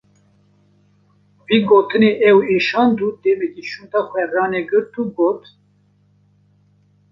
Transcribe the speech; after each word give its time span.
Vê 1.45 1.57
gotinê 1.67 2.11
ew 2.29 2.37
êşand 2.55 2.97
û 3.05 3.07
demek 3.23 3.55
şûnda 3.69 4.01
xwe 4.09 4.23
ranegirt 4.33 4.93
û 5.01 5.03
got: 5.17 5.41